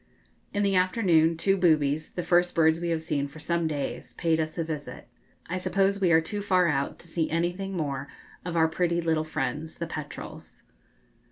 [0.51, 4.39] In the afternoon two boobies, the first birds we have seen for some days, paid
[4.39, 5.07] us a visit.
[5.47, 8.07] I suppose we are too far out to see anything more
[8.43, 10.63] of our pretty little friends, the petrels.